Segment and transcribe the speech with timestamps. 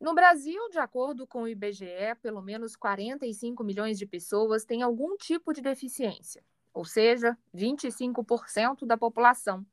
[0.00, 5.16] No Brasil, de acordo com o IBGE, pelo menos 45 milhões de pessoas têm algum
[5.16, 9.64] tipo de deficiência, ou seja, 25% da população.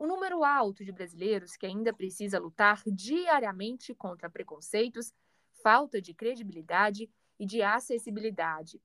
[0.00, 5.12] Um número alto de brasileiros que ainda precisa lutar diariamente contra preconceitos,
[5.62, 8.80] falta de credibilidade e de acessibilidade.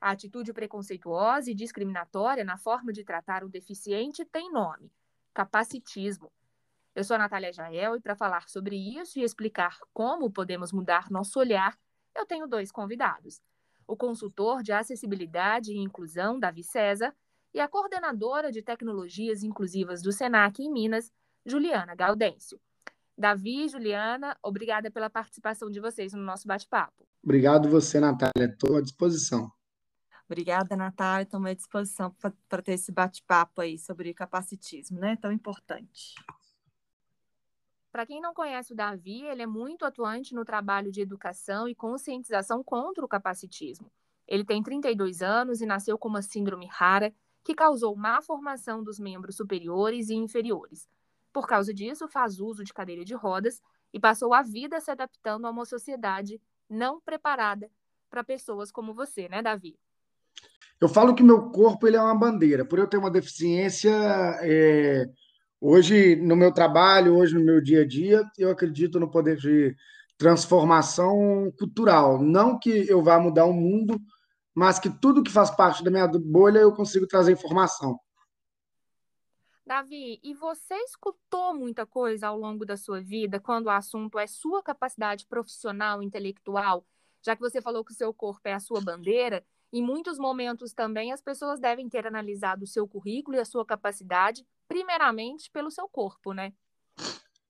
[0.00, 4.92] A atitude preconceituosa e discriminatória na forma de tratar o deficiente tem nome:
[5.32, 6.30] capacitismo.
[6.98, 11.08] Eu sou a Natália Jael e para falar sobre isso e explicar como podemos mudar
[11.12, 11.78] nosso olhar,
[12.12, 13.40] eu tenho dois convidados.
[13.86, 17.14] O consultor de acessibilidade e inclusão, Davi César,
[17.54, 21.12] e a coordenadora de tecnologias inclusivas do SENAC em Minas,
[21.46, 22.60] Juliana Gaudêncio.
[23.16, 27.06] Davi e Juliana, obrigada pela participação de vocês no nosso bate-papo.
[27.22, 28.46] Obrigado você, Natália.
[28.52, 29.48] Estou à disposição.
[30.26, 31.22] Obrigada, Natália.
[31.22, 32.12] Estamos à disposição
[32.48, 35.14] para ter esse bate-papo aí sobre capacitismo, né?
[35.14, 36.16] Tão importante.
[37.90, 41.74] Para quem não conhece o Davi, ele é muito atuante no trabalho de educação e
[41.74, 43.90] conscientização contra o capacitismo.
[44.26, 48.98] Ele tem 32 anos e nasceu com uma síndrome rara que causou má formação dos
[48.98, 50.86] membros superiores e inferiores.
[51.32, 55.46] Por causa disso, faz uso de cadeira de rodas e passou a vida se adaptando
[55.46, 57.70] a uma sociedade não preparada
[58.10, 59.78] para pessoas como você, né, Davi?
[60.78, 62.64] Eu falo que meu corpo ele é uma bandeira.
[62.64, 63.90] Por eu ter uma deficiência,
[64.42, 65.06] é
[65.60, 69.74] Hoje, no meu trabalho, hoje no meu dia a dia, eu acredito no poder de
[70.16, 72.22] transformação cultural.
[72.22, 74.00] Não que eu vá mudar o mundo,
[74.54, 77.98] mas que tudo que faz parte da minha bolha eu consigo trazer informação.
[79.66, 84.26] Davi, e você escutou muita coisa ao longo da sua vida quando o assunto é
[84.26, 86.86] sua capacidade profissional, intelectual?
[87.20, 90.72] Já que você falou que o seu corpo é a sua bandeira, em muitos momentos
[90.72, 95.70] também as pessoas devem ter analisado o seu currículo e a sua capacidade primeiramente pelo
[95.70, 96.52] seu corpo, né?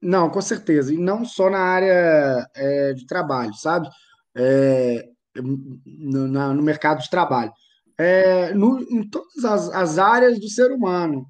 [0.01, 0.95] Não, com certeza.
[0.95, 3.89] E não só na área é, de trabalho, sabe?
[4.37, 7.53] É, no, na, no, mercado de trabalho.
[7.97, 11.27] É, no, em todas as, as, áreas do ser humano.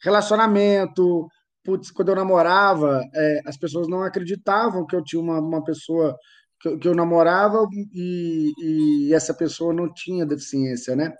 [0.00, 1.28] Relacionamento.
[1.64, 3.00] Putz, quando eu namorava,
[3.46, 6.18] as pessoas não acreditavam que eu tinha uma, uma pessoa
[6.62, 11.12] que que eu namorava e, e, essa pessoa não tinha deficiência, né?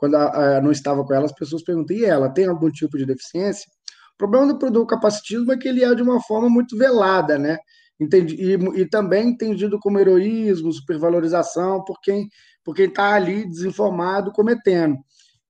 [0.00, 2.96] quando a, a, não estava com ela, as pessoas perguntam: e ela tem algum tipo
[2.96, 3.70] de deficiência?
[4.14, 7.58] O problema do, do capacitismo é que ele é de uma forma muito velada, né?
[8.00, 12.28] Entendi, e, e também entendido como heroísmo, supervalorização por quem
[12.64, 14.96] por quem está ali desinformado, cometendo.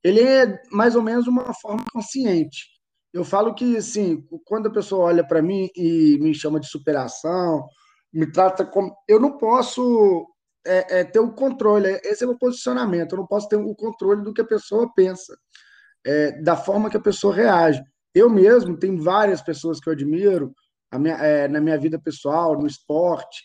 [0.03, 2.67] Ele é mais ou menos uma forma consciente.
[3.13, 7.67] Eu falo que, assim, quando a pessoa olha para mim e me chama de superação,
[8.13, 8.95] me trata como.
[9.09, 10.27] Eu não posso
[10.67, 11.89] é, é, ter o controle.
[11.89, 13.13] É, esse é o posicionamento.
[13.13, 15.37] Eu não posso ter o controle do que a pessoa pensa,
[16.05, 17.83] é, da forma que a pessoa reage.
[18.15, 20.53] Eu mesmo tenho várias pessoas que eu admiro
[20.99, 23.45] minha, é, na minha vida pessoal, no esporte,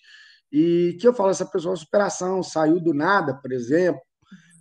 [0.51, 4.01] e que eu falo, essa pessoa superação, saiu do nada, por exemplo.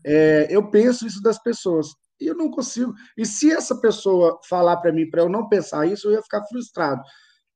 [0.04, 1.88] É, eu penso isso das pessoas.
[2.20, 2.92] E eu não consigo.
[3.16, 6.44] E se essa pessoa falar para mim para eu não pensar isso, eu ia ficar
[6.46, 7.02] frustrado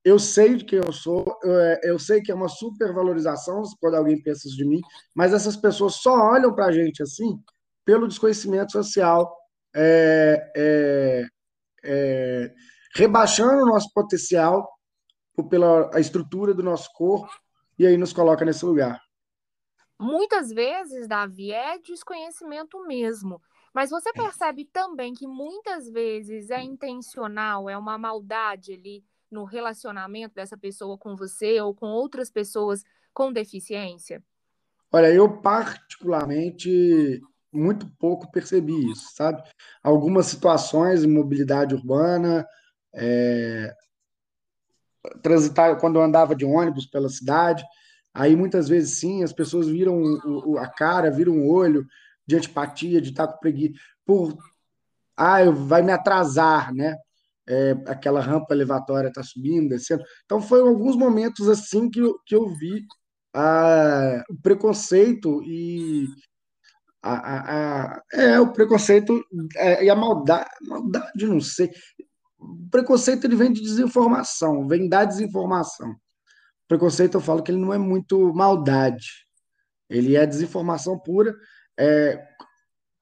[0.08, 4.20] eu sei de quem eu sou, é, eu sei que é uma supervalorização quando alguém
[4.22, 4.80] pensa isso de mim,
[5.14, 7.38] mas essas pessoas só olham para a gente assim
[7.84, 9.34] pelo desconhecimento social,
[9.74, 11.26] é, é,
[11.84, 12.54] é,
[12.94, 14.68] rebaixando o nosso potencial
[15.48, 17.32] pela a estrutura do nosso corpo
[17.78, 19.00] e aí nos coloca nesse lugar.
[19.98, 23.40] Muitas vezes, Davi, é desconhecimento mesmo.
[23.72, 30.34] Mas você percebe também que muitas vezes é intencional, é uma maldade ali no relacionamento
[30.34, 34.22] dessa pessoa com você ou com outras pessoas com deficiência?
[34.92, 37.20] Olha, eu particularmente
[37.52, 39.42] muito pouco percebi isso, sabe?
[39.82, 42.46] Algumas situações em mobilidade urbana,
[42.94, 43.74] é,
[45.22, 47.64] transitar quando eu andava de ônibus pela cidade,
[48.12, 50.02] aí muitas vezes sim, as pessoas viram
[50.58, 51.86] a cara, viram o olho
[52.26, 54.36] de antipatia, de estar com preguiça, por
[55.16, 56.96] ah, vai me atrasar, né?
[57.48, 60.04] É, aquela rampa elevatória está subindo, descendo.
[60.26, 62.84] Então, foi alguns momentos assim que eu, que eu vi
[63.34, 66.06] a, o preconceito e
[67.02, 69.24] a, a, a é, o preconceito
[69.56, 71.70] é, e a maldade, maldade, não sei.
[72.38, 75.90] O preconceito ele vem de desinformação, vem da desinformação.
[75.90, 79.06] O preconceito eu falo que ele não é muito maldade,
[79.88, 81.34] ele é desinformação pura.
[81.78, 82.22] É,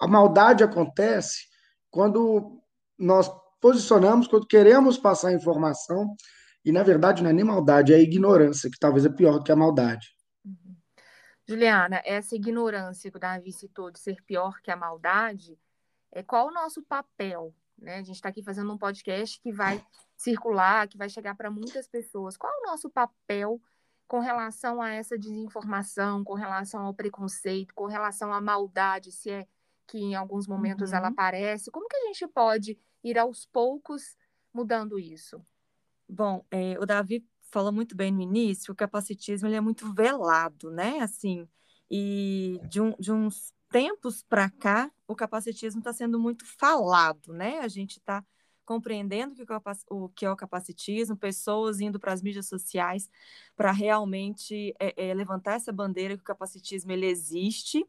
[0.00, 1.46] a maldade acontece
[1.90, 2.62] quando
[2.96, 3.28] nós
[3.66, 6.14] posicionamos quando queremos passar informação,
[6.64, 9.50] e na verdade não é nem maldade, é ignorância, que talvez é pior do que
[9.50, 10.14] a maldade.
[10.44, 10.76] Uhum.
[11.48, 15.58] Juliana, essa ignorância que o Davi citou de ser pior que a maldade,
[16.12, 17.52] é qual o nosso papel?
[17.76, 17.94] Né?
[17.94, 19.84] A gente está aqui fazendo um podcast que vai
[20.16, 22.36] circular, que vai chegar para muitas pessoas.
[22.36, 23.60] Qual é o nosso papel
[24.06, 29.44] com relação a essa desinformação, com relação ao preconceito, com relação à maldade, se é
[29.88, 30.98] que em alguns momentos uhum.
[30.98, 31.68] ela aparece?
[31.68, 34.16] Como que a gente pode ir aos poucos
[34.52, 35.40] mudando isso?
[36.08, 40.70] Bom, é, o Davi falou muito bem no início, o capacitismo ele é muito velado,
[40.70, 41.00] né?
[41.00, 41.48] Assim,
[41.90, 47.58] e de, um, de uns tempos para cá, o capacitismo está sendo muito falado, né?
[47.60, 48.24] A gente está
[48.64, 49.34] compreendendo
[49.88, 53.08] o que é o capacitismo, pessoas indo para as mídias sociais
[53.54, 57.86] para realmente é, é, levantar essa bandeira que o capacitismo ele existe,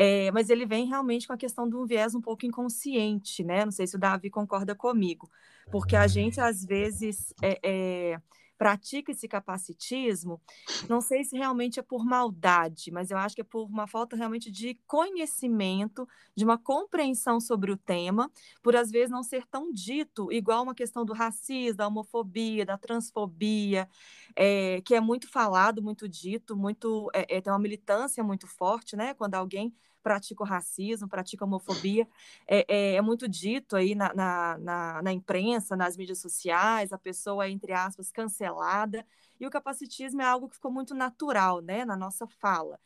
[0.00, 3.64] é, mas ele vem realmente com a questão de um viés um pouco inconsciente, né?
[3.64, 5.28] Não sei se o Davi concorda comigo,
[5.72, 8.20] porque a gente às vezes é,
[8.58, 10.40] pratica esse capacitismo,
[10.88, 14.16] não sei se realmente é por maldade, mas eu acho que é por uma falta
[14.16, 18.30] realmente de conhecimento, de uma compreensão sobre o tema,
[18.62, 22.76] por às vezes não ser tão dito, igual uma questão do racismo, da homofobia, da
[22.76, 23.88] transfobia,
[24.34, 28.96] é, que é muito falado, muito dito, muito é, é, tem uma militância muito forte,
[28.96, 29.14] né?
[29.14, 29.72] Quando alguém
[30.02, 32.08] pratica o racismo, pratica a homofobia.
[32.46, 36.98] É, é, é muito dito aí na, na, na, na, imprensa, nas mídias sociais, a
[36.98, 39.04] pessoa é, entre aspas, cancelada.
[39.40, 42.78] E o capacitismo é algo que ficou muito natural né, na nossa fala.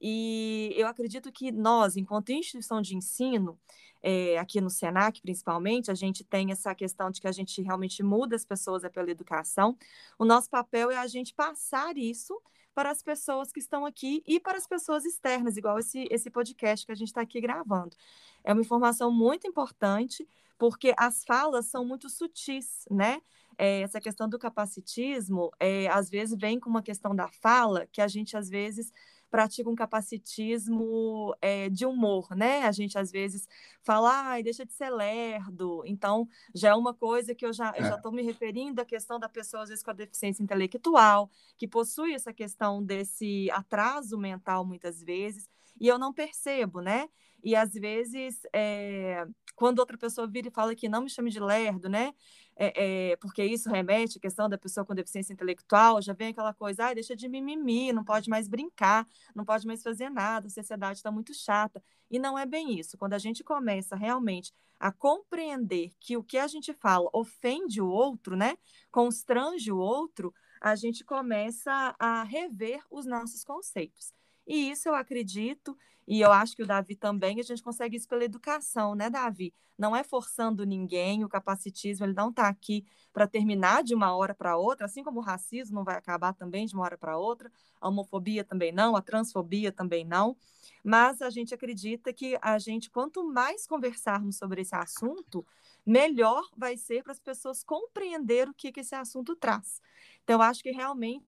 [0.00, 3.58] E eu acredito que nós, enquanto instituição de ensino,
[4.02, 8.02] é, aqui no SENAC principalmente, a gente tem essa questão de que a gente realmente
[8.02, 9.76] muda as pessoas é pela educação.
[10.18, 12.40] O nosso papel é a gente passar isso
[12.76, 16.84] para as pessoas que estão aqui e para as pessoas externas, igual esse, esse podcast
[16.84, 17.96] que a gente está aqui gravando.
[18.44, 20.28] É uma informação muito importante,
[20.58, 23.22] porque as falas são muito sutis, né?
[23.56, 28.02] É, essa questão do capacitismo, é, às vezes, vem com uma questão da fala que
[28.02, 28.92] a gente, às vezes,
[29.30, 32.62] pratica um capacitismo é, de humor, né?
[32.62, 33.48] A gente às vezes
[33.82, 35.82] fala, ai, deixa de ser lerdo.
[35.84, 37.94] Então, já é uma coisa que eu já é.
[37.94, 42.14] estou me referindo à questão da pessoa, às vezes, com a deficiência intelectual, que possui
[42.14, 45.48] essa questão desse atraso mental, muitas vezes,
[45.80, 47.08] e eu não percebo, né?
[47.44, 49.24] E às vezes, é,
[49.54, 52.12] quando outra pessoa vira e fala que não me chame de lerdo, né?
[52.56, 56.54] É, é, porque isso remete à questão da pessoa com deficiência intelectual, já vem aquela
[56.54, 60.50] coisa, ah, deixa de mimimi, não pode mais brincar, não pode mais fazer nada, a
[60.50, 61.82] sociedade está muito chata.
[62.10, 62.96] E não é bem isso.
[62.96, 67.88] Quando a gente começa realmente a compreender que o que a gente fala ofende o
[67.88, 68.56] outro, né,
[68.90, 74.12] constrange o outro, a gente começa a rever os nossos conceitos.
[74.46, 75.76] E isso eu acredito,
[76.06, 79.52] e eu acho que o Davi também, a gente consegue isso pela educação, né, Davi?
[79.76, 84.34] Não é forçando ninguém, o capacitismo ele não está aqui para terminar de uma hora
[84.34, 87.50] para outra, assim como o racismo não vai acabar também de uma hora para outra,
[87.80, 90.36] a homofobia também não, a transfobia também não.
[90.82, 95.44] Mas a gente acredita que a gente, quanto mais conversarmos sobre esse assunto,
[95.84, 99.80] melhor vai ser para as pessoas compreender o que, que esse assunto traz.
[100.22, 101.26] Então, eu acho que realmente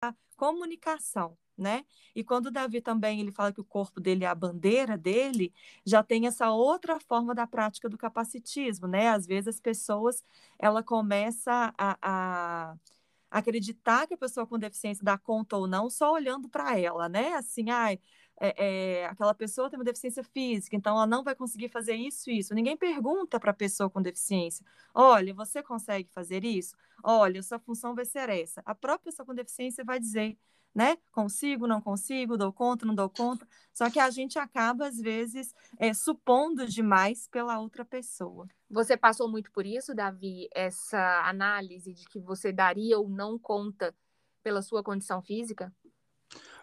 [0.00, 1.84] a comunicação né?
[2.14, 5.52] E quando Davi também ele fala que o corpo dele é a bandeira dele,
[5.84, 9.08] já tem essa outra forma da prática do capacitismo, né?
[9.08, 10.24] Às vezes as pessoas
[10.58, 12.76] ela começa a, a
[13.30, 17.34] acreditar que a pessoa com deficiência dá conta ou não só olhando para ela, né?
[17.34, 17.98] Assim, ai,
[18.40, 22.30] é, é, aquela pessoa tem uma deficiência física, então ela não vai conseguir fazer isso
[22.30, 22.54] e isso.
[22.54, 24.64] Ninguém pergunta para a pessoa com deficiência:
[24.94, 26.76] olha, você consegue fazer isso?
[27.04, 28.62] Olha, sua função vai ser essa.
[28.66, 30.36] A própria pessoa com deficiência vai dizer
[30.74, 30.96] né?
[31.12, 33.46] Consigo, não consigo, dou conta, não dou conta.
[33.72, 38.46] Só que a gente acaba, às vezes, é, supondo demais pela outra pessoa.
[38.70, 43.94] Você passou muito por isso, Davi, essa análise de que você daria ou não conta
[44.42, 45.72] pela sua condição física?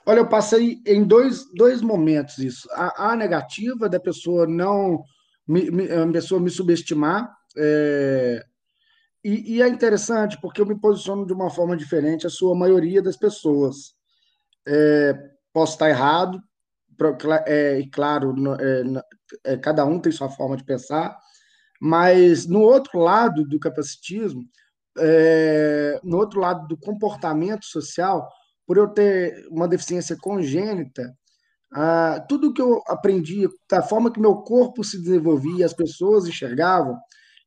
[0.05, 2.67] Olha, eu passei em dois, dois momentos isso.
[2.71, 5.03] A, a negativa da pessoa não
[5.47, 7.31] me, me, a pessoa me subestimar.
[7.55, 8.43] É,
[9.23, 13.01] e, e, é interessante porque eu me posiciono de uma forma diferente a sua maioria
[13.01, 13.98] das pessoas.
[14.67, 15.13] É,
[15.53, 16.41] posso estar errado,
[17.45, 21.17] é, e claro, é, é, cada um tem sua forma de pensar,
[21.81, 24.43] mas no outro lado do capacitismo,
[24.97, 28.29] é, no outro lado do comportamento social,
[28.67, 31.15] por eu ter uma deficiência congênita,
[31.73, 36.97] ah, tudo que eu aprendi, da forma que meu corpo se desenvolvia, as pessoas enxergavam,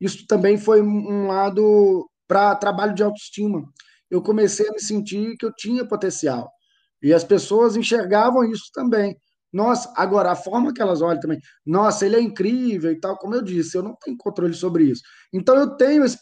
[0.01, 3.63] isso também foi um lado para trabalho de autoestima.
[4.11, 6.53] Eu comecei a me sentir que eu tinha potencial.
[7.03, 9.17] E as pessoas enxergavam isso também.
[9.53, 13.35] Nossa, agora, a forma que elas olham também, nossa, ele é incrível e tal, como
[13.35, 15.03] eu disse, eu não tenho controle sobre isso.
[15.33, 16.19] Então, eu tenho esse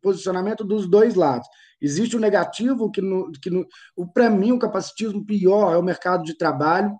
[0.00, 1.46] posicionamento dos dois lados.
[1.80, 3.66] Existe o negativo, que, no, que no,
[4.14, 6.96] para mim, o capacitismo pior é o mercado de trabalho.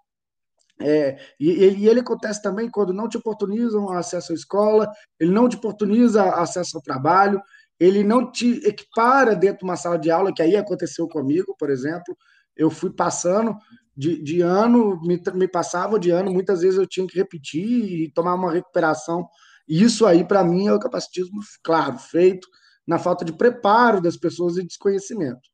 [0.82, 5.48] É, e, e, ele acontece também quando não te oportunizam acesso à escola, ele não
[5.48, 7.40] te oportuniza acesso ao trabalho,
[7.78, 11.70] ele não te equipara dentro de uma sala de aula, que aí aconteceu comigo, por
[11.70, 12.14] exemplo.
[12.56, 13.56] Eu fui passando
[13.96, 18.10] de, de ano, me, me passava de ano, muitas vezes eu tinha que repetir e
[18.10, 19.28] tomar uma recuperação.
[19.68, 22.48] Isso aí, para mim, é o capacitismo, claro, feito
[22.86, 25.48] na falta de preparo das pessoas e desconhecimento.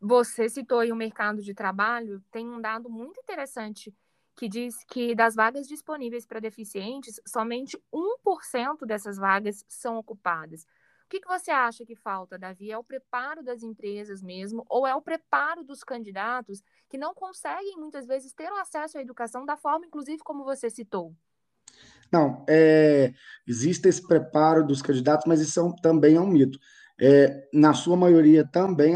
[0.00, 3.94] Você citou aí o mercado de trabalho, tem um dado muito interessante
[4.34, 10.66] que diz que das vagas disponíveis para deficientes, somente 1% dessas vagas são ocupadas.
[11.12, 12.70] Que, que você acha que falta, Davi?
[12.70, 17.76] É o preparo das empresas mesmo, ou é o preparo dos candidatos que não conseguem,
[17.76, 21.14] muitas vezes, ter o acesso à educação da forma, inclusive, como você citou?
[22.10, 23.12] Não, é,
[23.46, 26.58] existe esse preparo dos candidatos, mas isso é também é um mito.
[26.98, 28.94] É, na sua maioria, também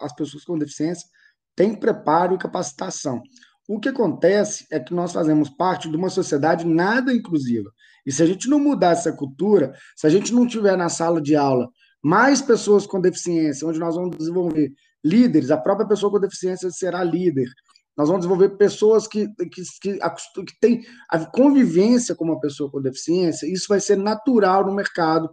[0.00, 1.08] as pessoas com deficiência
[1.56, 3.20] têm preparo e capacitação.
[3.68, 7.72] O que acontece é que nós fazemos parte de uma sociedade nada inclusiva.
[8.06, 11.20] E se a gente não mudar essa cultura, se a gente não tiver na sala
[11.20, 11.68] de aula
[12.02, 14.72] mais pessoas com deficiência, onde nós vamos desenvolver
[15.04, 17.48] líderes, a própria pessoa com deficiência será líder.
[17.96, 22.80] Nós vamos desenvolver pessoas que, que, que, que têm a convivência com uma pessoa com
[22.80, 25.30] deficiência, isso vai ser natural no mercado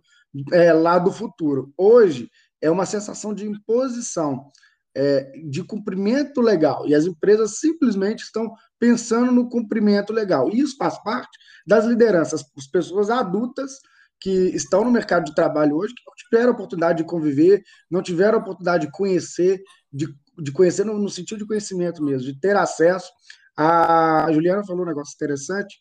[0.52, 1.72] é, lá do futuro.
[1.78, 2.30] Hoje,
[2.62, 4.50] é uma sensação de imposição
[4.96, 6.88] é, de cumprimento legal.
[6.88, 10.50] E as empresas simplesmente estão pensando no cumprimento legal.
[10.52, 13.80] E isso faz parte das lideranças, as pessoas adultas
[14.20, 18.40] que estão no mercado de trabalho hoje, que não tiveram oportunidade de conviver, não tiveram
[18.40, 20.08] oportunidade de conhecer, de,
[20.40, 23.12] de conhecer no, no sentido de conhecimento mesmo, de ter acesso.
[23.58, 25.78] A, a Juliana falou um negócio interessante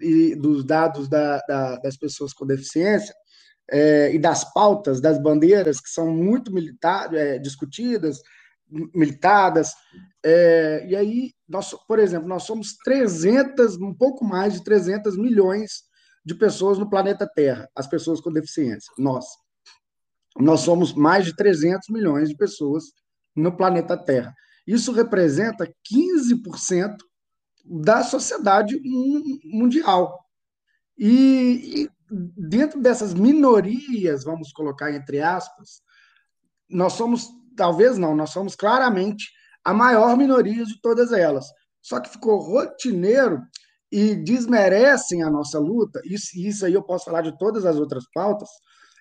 [0.00, 3.14] e dos dados da, da, das pessoas com deficiência
[3.70, 8.20] é, e das pautas, das bandeiras que são muito militar, é, discutidas,
[8.68, 9.72] militadas.
[10.24, 15.84] É, e aí, nós, por exemplo, nós somos 300, um pouco mais de 300 milhões
[16.24, 19.24] de pessoas no planeta Terra, as pessoas com deficiência, nós.
[20.38, 22.84] Nós somos mais de 300 milhões de pessoas
[23.34, 24.34] no planeta Terra.
[24.66, 26.96] Isso representa 15%
[27.64, 28.80] da sociedade
[29.44, 30.18] mundial.
[30.98, 35.80] E, e dentro dessas minorias, vamos colocar entre aspas,
[36.68, 39.26] nós somos talvez não, nós somos claramente
[39.64, 41.46] a maior minoria de todas elas.
[41.82, 43.40] Só que ficou rotineiro
[43.90, 48.04] e desmerecem a nossa luta, isso, isso aí eu posso falar de todas as outras
[48.12, 48.48] pautas,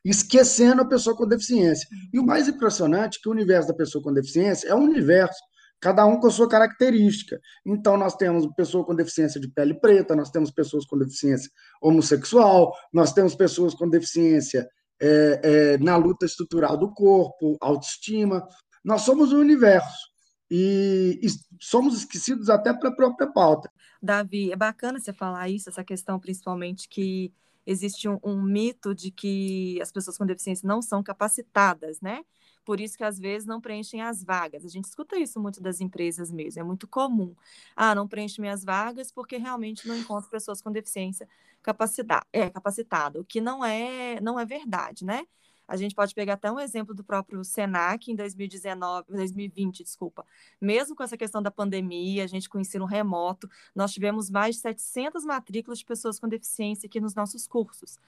[0.04, 1.88] esquecendo a pessoa com deficiência.
[2.14, 5.40] E o mais impressionante é que o universo da pessoa com deficiência é um universo,
[5.82, 7.40] cada um com a sua característica.
[7.66, 11.50] Então, nós temos pessoa com deficiência de pele preta, nós temos pessoas com deficiência
[11.82, 14.68] homossexual, nós temos pessoas com deficiência
[15.02, 18.48] é, é, na luta estrutural do corpo, autoestima.
[18.84, 20.10] Nós somos o universo
[20.50, 21.28] e, e
[21.60, 23.72] somos esquecidos até para a própria pauta.
[24.02, 27.34] Davi, é bacana você falar isso, essa questão principalmente que
[27.66, 32.22] existe um, um mito de que as pessoas com deficiência não são capacitadas, né?
[32.66, 34.66] Por isso que às vezes não preenchem as vagas.
[34.66, 37.36] A gente escuta isso muito das empresas mesmo, é muito comum.
[37.76, 41.28] Ah, não preenche minhas vagas porque realmente não encontro pessoas com deficiência
[41.62, 45.26] capacitada, é, capacitada, o que não é, não é verdade, né?
[45.68, 50.24] A gente pode pegar até um exemplo do próprio Senac em 2019, 2020, desculpa.
[50.62, 54.56] Mesmo com essa questão da pandemia, a gente com o ensino remoto, nós tivemos mais
[54.56, 58.00] de 700 matrículas de pessoas com deficiência aqui nos nossos cursos.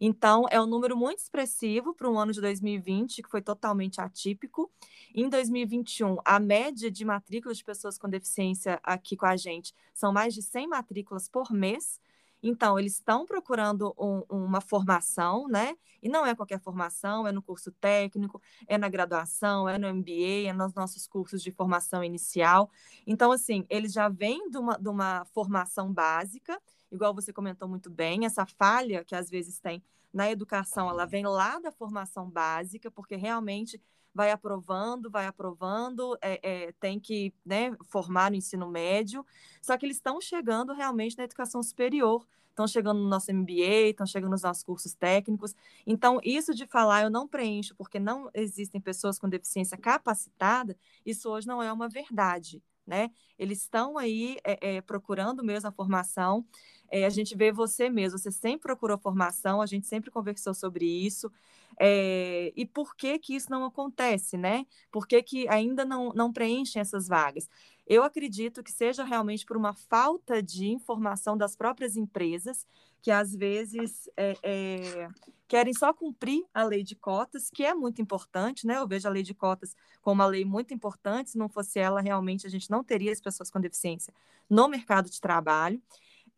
[0.00, 4.70] Então, é um número muito expressivo para um ano de 2020, que foi totalmente atípico.
[5.14, 10.12] Em 2021, a média de matrículas de pessoas com deficiência aqui com a gente são
[10.12, 12.00] mais de 100 matrículas por mês.
[12.42, 15.76] Então, eles estão procurando um, uma formação, né?
[16.02, 20.48] E não é qualquer formação, é no curso técnico, é na graduação, é no MBA,
[20.48, 22.70] é nos nossos cursos de formação inicial.
[23.06, 27.90] Então, assim, eles já vêm de uma, de uma formação básica igual você comentou muito
[27.90, 32.90] bem, essa falha que às vezes tem na educação, ela vem lá da formação básica,
[32.90, 33.80] porque realmente
[34.18, 39.24] vai aprovando, vai aprovando, é, é, tem que né, formar no ensino médio,
[39.62, 44.04] só que eles estão chegando realmente na educação superior, estão chegando no nosso MBA, estão
[44.04, 45.54] chegando nos nossos cursos técnicos.
[45.86, 51.30] Então, isso de falar eu não preencho porque não existem pessoas com deficiência capacitada, isso
[51.30, 52.60] hoje não é uma verdade.
[52.84, 53.10] Né?
[53.38, 56.44] Eles estão aí é, é, procurando mesmo a formação.
[56.90, 60.84] É, a gente vê você mesmo, você sempre procurou formação, a gente sempre conversou sobre
[60.86, 61.30] isso.
[61.78, 64.66] É, e por que que isso não acontece, né?
[64.90, 67.48] Por que, que ainda não, não preenchem essas vagas?
[67.86, 72.66] Eu acredito que seja realmente por uma falta de informação das próprias empresas,
[73.00, 75.08] que às vezes é, é,
[75.46, 78.76] querem só cumprir a lei de cotas, que é muito importante, né?
[78.76, 81.30] Eu vejo a lei de cotas como uma lei muito importante.
[81.30, 84.12] Se não fosse ela, realmente a gente não teria as pessoas com deficiência
[84.50, 85.80] no mercado de trabalho.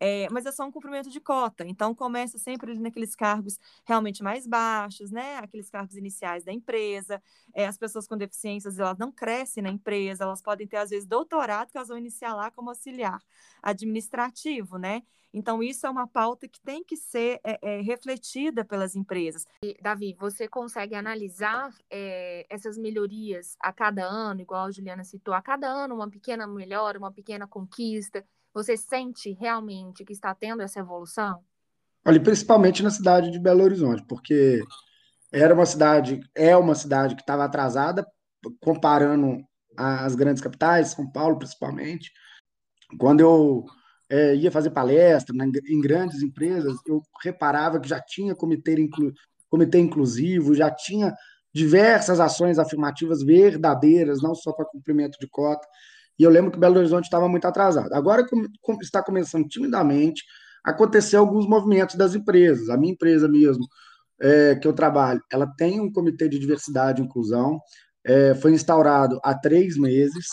[0.03, 1.63] É, mas é só um cumprimento de cota.
[1.63, 5.37] Então, começa sempre naqueles cargos realmente mais baixos, né?
[5.37, 7.21] Aqueles cargos iniciais da empresa.
[7.53, 11.07] É, as pessoas com deficiências, elas não crescem na empresa, elas podem ter, às vezes,
[11.07, 13.21] doutorado que elas vão iniciar lá como auxiliar
[13.61, 15.03] administrativo, né?
[15.31, 19.45] Então, isso é uma pauta que tem que ser é, é, refletida pelas empresas.
[19.63, 25.33] E, Davi, você consegue analisar é, essas melhorias a cada ano, igual a Juliana citou,
[25.33, 28.25] a cada ano uma pequena melhora, uma pequena conquista?
[28.53, 31.43] Você sente realmente que está tendo essa evolução?
[32.05, 34.61] Olha, principalmente na cidade de Belo Horizonte, porque
[35.31, 38.05] era uma cidade, é uma cidade que estava atrasada,
[38.59, 39.37] comparando
[39.77, 42.11] as grandes capitais, São Paulo principalmente.
[42.97, 43.65] Quando eu
[44.09, 49.13] é, ia fazer palestra né, em grandes empresas, eu reparava que já tinha comitê, inclu,
[49.49, 51.13] comitê inclusivo, já tinha
[51.53, 55.65] diversas ações afirmativas verdadeiras, não só para cumprimento de cota.
[56.21, 57.91] E eu lembro que Belo Horizonte estava muito atrasado.
[57.95, 58.23] Agora
[58.79, 60.23] está começando timidamente
[60.63, 62.69] a acontecer alguns movimentos das empresas.
[62.69, 63.65] A minha empresa mesmo,
[64.21, 67.59] é, que eu trabalho, ela tem um comitê de diversidade e inclusão,
[68.05, 70.27] é, foi instaurado há três meses.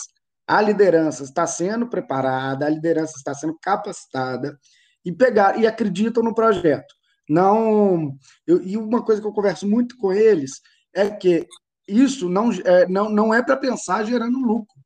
[0.47, 4.59] A liderança está sendo preparada, a liderança está sendo capacitada
[5.03, 6.93] e pegar e acreditam no projeto.
[7.27, 8.15] Não,
[8.45, 10.61] eu, e uma coisa que eu converso muito com eles
[10.93, 11.47] é que
[11.87, 14.78] isso não é, não, não é para pensar gerando lucro.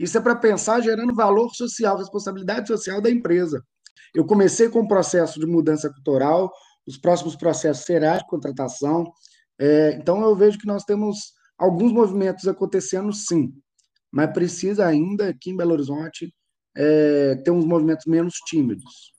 [0.00, 3.64] Isso é para pensar gerando valor social, responsabilidade social da empresa.
[4.12, 6.50] Eu comecei com o processo de mudança cultural,
[6.84, 9.12] os próximos processos serão de contratação.
[9.58, 13.54] É, então, eu vejo que nós temos alguns movimentos acontecendo, sim
[14.10, 16.34] mas precisa ainda, aqui em Belo Horizonte,
[16.76, 19.12] é, ter uns movimentos menos tímidos.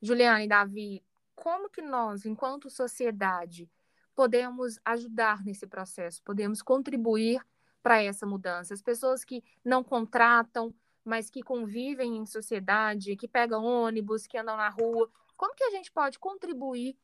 [0.00, 3.68] Juliana e Davi, como que nós, enquanto sociedade,
[4.14, 7.40] podemos ajudar nesse processo, podemos contribuir
[7.84, 8.72] para essa mudança?
[8.72, 10.74] As pessoas que não contratam,
[11.04, 15.70] mas que convivem em sociedade, que pegam ônibus, que andam na rua, como que a
[15.70, 16.96] gente pode contribuir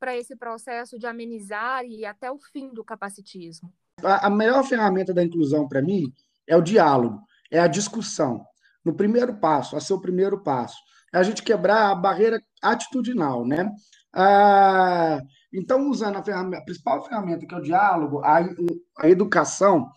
[0.00, 3.72] para esse processo de amenizar e até o fim do capacitismo?
[4.02, 6.12] A, melhor ferramenta da inclusão para mim
[6.48, 8.44] é o diálogo, é a discussão.
[8.84, 10.76] No primeiro passo, a seu primeiro passo,
[11.12, 13.70] é a gente quebrar a barreira atitudinal, né?
[14.12, 15.20] Ah,
[15.52, 18.40] então, usando a, ferramenta, a, principal ferramenta, que é o diálogo, a,
[18.98, 19.88] a educação,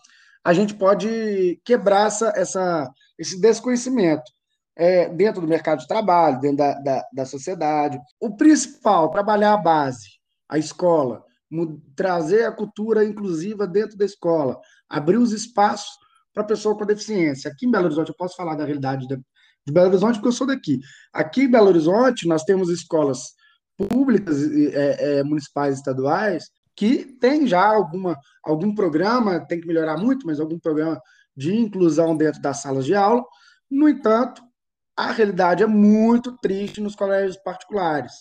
[0.48, 4.32] a gente pode quebrar essa, essa, esse desconhecimento
[4.74, 8.00] é, dentro do mercado de trabalho, dentro da, da, da sociedade.
[8.18, 10.08] O principal, trabalhar a base,
[10.48, 11.22] a escola,
[11.94, 14.58] trazer a cultura inclusiva dentro da escola,
[14.88, 15.98] abrir os espaços
[16.32, 17.50] para pessoa com deficiência.
[17.50, 20.32] Aqui em Belo Horizonte, eu posso falar da realidade de, de Belo Horizonte porque eu
[20.32, 20.80] sou daqui.
[21.12, 23.34] Aqui em Belo Horizonte, nós temos escolas
[23.76, 26.44] públicas, é, é, municipais estaduais
[26.78, 31.02] que tem já alguma, algum programa, tem que melhorar muito, mas algum programa
[31.36, 33.24] de inclusão dentro das salas de aula.
[33.68, 34.40] No entanto,
[34.96, 38.12] a realidade é muito triste nos colégios particulares.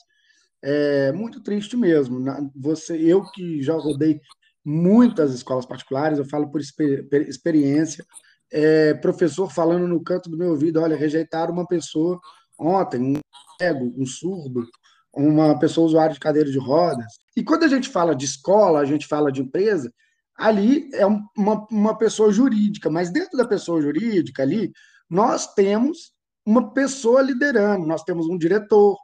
[0.59, 2.19] É muito triste mesmo.
[2.55, 4.19] Você, eu que já rodei
[4.65, 8.03] muitas escolas particulares, eu falo por experiência.
[8.51, 12.19] É, professor falando no canto do meu ouvido: olha, rejeitaram uma pessoa
[12.59, 13.19] ontem, um
[13.61, 14.65] cego, um surdo,
[15.17, 17.19] uma pessoa usuária de cadeira de rodas.
[17.35, 19.91] E quando a gente fala de escola, a gente fala de empresa,
[20.37, 24.71] ali é uma, uma pessoa jurídica, mas dentro da pessoa jurídica ali,
[25.09, 26.13] nós temos
[26.45, 28.95] uma pessoa liderando, nós temos um diretor,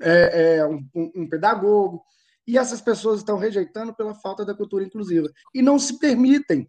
[0.00, 2.02] é, é, um, um pedagogo,
[2.46, 6.68] e essas pessoas estão rejeitando pela falta da cultura inclusiva e não se permitem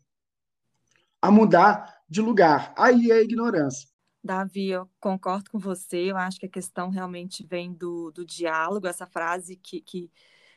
[1.22, 2.74] a mudar de lugar.
[2.78, 3.90] Aí é a ignorância.
[4.24, 6.12] Davi, eu concordo com você.
[6.12, 10.10] Eu acho que a questão realmente vem do, do diálogo, essa frase que, que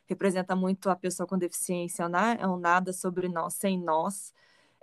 [0.07, 2.37] representa muito a pessoa com deficiência, né?
[2.41, 4.33] É um nada sobre nós sem nós.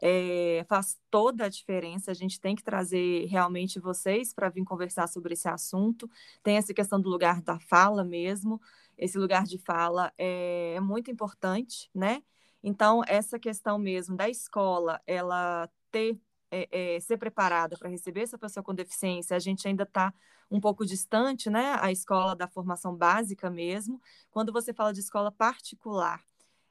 [0.02, 2.12] É, faz toda a diferença.
[2.12, 6.10] A gente tem que trazer realmente vocês para vir conversar sobre esse assunto.
[6.44, 8.60] Tem essa questão do lugar da fala mesmo
[8.98, 12.24] esse lugar de fala é, é muito importante, né?
[12.62, 16.18] Então, essa questão mesmo da escola, ela ter,
[16.54, 20.14] é, é, ser preparada para receber essa pessoa com deficiência, a gente ainda está
[20.52, 21.78] um pouco distante, né?
[21.82, 24.02] A escola da formação básica mesmo.
[24.30, 26.24] Quando você fala de escola particular,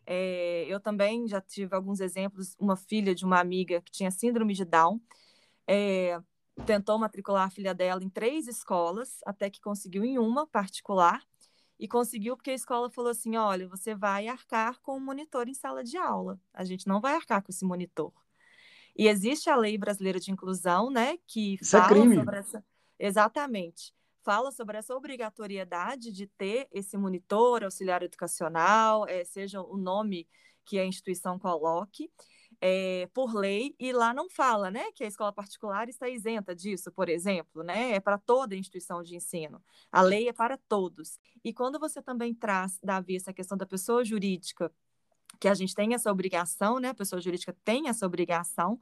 [0.07, 2.55] é, eu também já tive alguns exemplos.
[2.59, 5.01] Uma filha de uma amiga que tinha síndrome de Down
[6.67, 11.23] tentou matricular a filha dela em três escolas, até que conseguiu em uma particular
[11.79, 15.55] e conseguiu porque a escola falou assim: olha, você vai arcar com um monitor em
[15.55, 16.41] sala de aula.
[16.53, 18.13] A gente não vai arcar com esse monitor.
[18.97, 22.65] E existe a lei brasileira de inclusão, né, que Isso é fala é sobre essa.
[22.99, 23.95] Exatamente.
[24.23, 30.29] Fala sobre essa obrigatoriedade de ter esse monitor, auxiliar educacional, é, seja o nome
[30.65, 32.11] que a instituição coloque.
[32.61, 36.93] é, por lei, e lá não fala né, que a escola particular está isenta disso,
[36.93, 37.93] por exemplo, né?
[37.93, 39.61] É para toda instituição de ensino.
[39.91, 41.19] A lei é para todos.
[41.45, 44.73] E quando você também traz, Davi, essa questão da pessoa jurídica,
[45.43, 46.91] que a gente tem essa obrigação, né?
[46.91, 48.79] A pessoa jurídica tem essa obrigação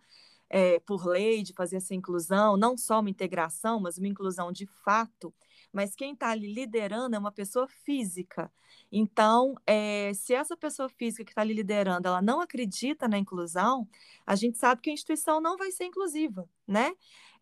[0.50, 4.66] é, por lei de fazer essa inclusão, não só uma integração, mas uma inclusão de
[4.66, 5.32] fato
[5.72, 8.50] mas quem está ali liderando é uma pessoa física.
[8.90, 13.88] Então, é, se essa pessoa física que está ali liderando, ela não acredita na inclusão,
[14.26, 16.92] a gente sabe que a instituição não vai ser inclusiva, né?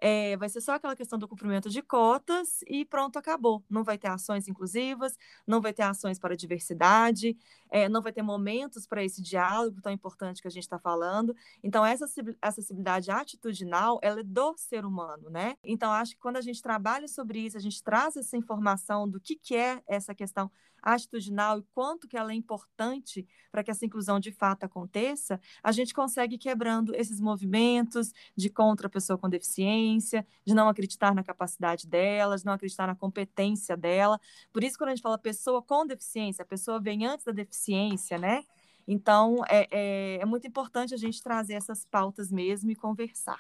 [0.01, 3.65] É, vai ser só aquela questão do cumprimento de cotas e pronto, acabou.
[3.69, 7.37] Não vai ter ações inclusivas, não vai ter ações para a diversidade,
[7.69, 11.35] é, não vai ter momentos para esse diálogo tão importante que a gente está falando.
[11.65, 12.07] Então, essa
[12.41, 15.57] acessibilidade atitudinal, ela é do ser humano, né?
[15.65, 19.21] Então, acho que quando a gente trabalha sobre isso, a gente traz essa informação do
[19.21, 20.51] que, que é essa questão
[20.83, 25.73] atitudinal e quanto que ela é importante para que essa inclusão de fato aconteça, a
[25.73, 31.25] gente consegue quebrando esses movimentos de contra a pessoa com deficiência, de não acreditar na
[31.25, 34.21] capacidade delas, de não acreditar na competência dela.
[34.53, 38.19] Por isso, quando a gente fala pessoa com deficiência, a pessoa vem antes da deficiência,
[38.19, 38.45] né?
[38.87, 43.39] Então, é, é, é muito importante a gente trazer essas pautas mesmo e conversar.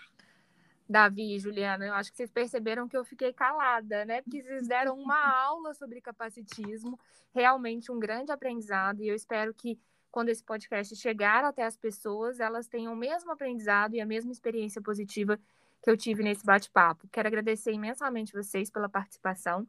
[0.88, 4.22] Davi e Juliana, eu acho que vocês perceberam que eu fiquei calada, né?
[4.22, 6.98] Porque vocês deram uma aula sobre capacitismo,
[7.35, 9.79] realmente um grande aprendizado, e eu espero que
[10.11, 14.33] quando esse podcast chegar até as pessoas, elas tenham o mesmo aprendizado e a mesma
[14.33, 15.38] experiência positiva
[15.83, 17.07] que eu tive nesse bate-papo.
[17.12, 19.66] Quero agradecer imensamente vocês pela participação.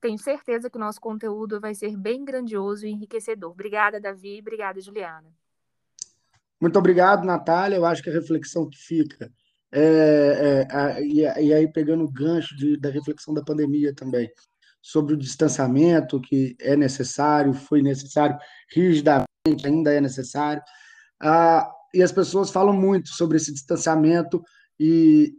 [0.00, 3.52] Tenho certeza que o nosso conteúdo vai ser bem grandioso e enriquecedor.
[3.52, 4.38] Obrigada, Davi.
[4.40, 5.28] Obrigada, Juliana.
[6.60, 7.76] Muito obrigado, Natália.
[7.76, 9.32] Eu acho que a reflexão que fica
[9.72, 14.30] é, é, e, e, aí pegando o gancho de, da reflexão da pandemia também,
[14.80, 18.38] sobre o distanciamento que é necessário, foi necessário,
[18.72, 19.28] rigidamente
[19.64, 20.62] ainda é necessário,
[21.20, 24.42] ah, e as pessoas falam muito sobre esse distanciamento
[24.78, 25.32] e,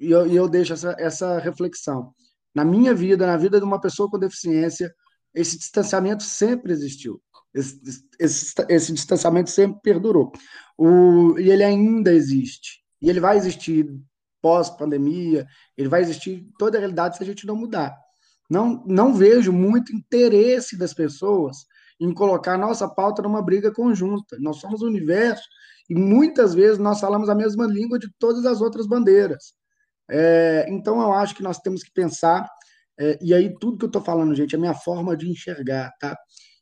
[0.00, 2.12] e, eu, e eu deixo essa, essa reflexão.
[2.54, 4.92] Na minha vida, na vida de uma pessoa com deficiência,
[5.34, 7.22] esse distanciamento sempre existiu.
[7.54, 7.80] Esse,
[8.18, 10.32] esse, esse distanciamento sempre perdurou.
[10.76, 12.81] O, e ele ainda existe.
[13.02, 13.86] E ele vai existir
[14.40, 17.94] pós-pandemia, ele vai existir toda a realidade se a gente não mudar.
[18.48, 21.58] Não, não vejo muito interesse das pessoas
[22.00, 24.36] em colocar nossa pauta numa briga conjunta.
[24.40, 25.44] Nós somos o universo
[25.88, 29.54] e muitas vezes nós falamos a mesma língua de todas as outras bandeiras.
[30.10, 32.48] É, então eu acho que nós temos que pensar,
[32.98, 35.90] é, e aí tudo que eu estou falando, gente, é a minha forma de enxergar,
[36.00, 36.16] tá?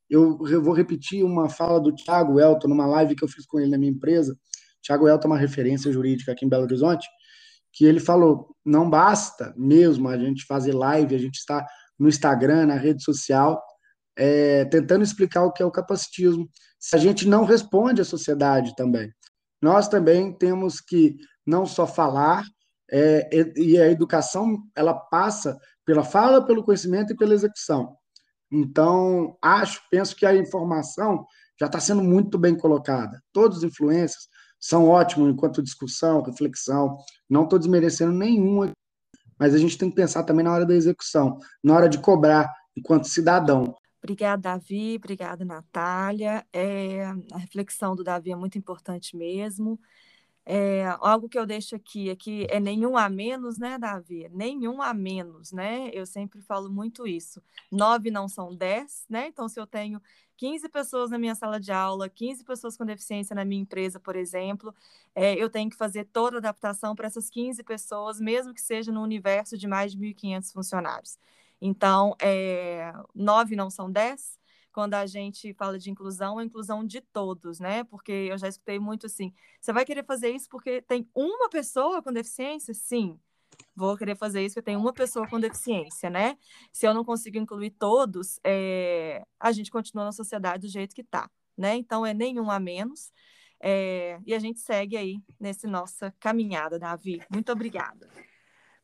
[0.09, 3.59] Eu, eu vou repetir uma fala do Thiago Elton numa live que eu fiz com
[3.61, 4.37] ele na minha empresa,
[4.83, 7.07] Tiago Elton é uma referência jurídica aqui em Belo Horizonte,
[7.73, 11.65] que ele falou: não basta mesmo a gente fazer live, a gente está
[11.99, 13.63] no Instagram, na rede social,
[14.17, 18.75] é, tentando explicar o que é o capacitismo, se a gente não responde à sociedade
[18.75, 19.13] também.
[19.63, 21.17] Nós também temos que
[21.47, 22.43] não só falar,
[22.91, 27.97] é, e a educação ela passa pela fala, pelo conhecimento e pela execução.
[28.51, 31.25] Então, acho, penso que a informação
[31.59, 33.23] já está sendo muito bem colocada.
[33.33, 34.29] Todos os influencers,
[34.61, 36.99] são ótimos enquanto discussão, reflexão.
[37.29, 38.71] Não estou desmerecendo nenhuma,
[39.39, 42.53] mas a gente tem que pensar também na hora da execução, na hora de cobrar
[42.77, 43.75] enquanto cidadão.
[44.03, 44.97] Obrigada, Davi.
[44.97, 46.47] Obrigada, Natália.
[46.53, 49.79] É, a reflexão do Davi é muito importante mesmo.
[50.45, 54.29] É, algo que eu deixo aqui é que é nenhum a menos, né, Davi?
[54.33, 55.91] Nenhum a menos, né?
[55.93, 57.43] Eu sempre falo muito isso.
[57.71, 59.29] Nove não são dez, né?
[59.29, 60.01] Então, se eu tenho
[60.41, 64.17] 15 pessoas na minha sala de aula, 15 pessoas com deficiência na minha empresa, por
[64.17, 64.75] exemplo,
[65.15, 68.91] é, eu tenho que fazer toda a adaptação para essas 15 pessoas, mesmo que seja
[68.91, 71.19] no universo de mais de 1.500 funcionários.
[71.61, 74.39] Então, é, nove não são dez,
[74.73, 77.85] quando a gente fala de inclusão, é inclusão de todos, né?
[77.85, 82.03] Porque eu já escutei muito assim: você vai querer fazer isso porque tem uma pessoa
[82.03, 82.73] com deficiência?
[82.73, 83.21] Sim.
[83.75, 86.37] Vou querer fazer isso porque tem uma pessoa com deficiência, né?
[86.73, 89.25] Se eu não consigo incluir todos, é...
[89.39, 91.77] a gente continua na sociedade do jeito que está, né?
[91.77, 93.13] Então é nenhum a menos.
[93.61, 94.19] É...
[94.27, 97.23] E a gente segue aí nessa nossa caminhada, Davi.
[97.31, 98.09] Muito obrigada.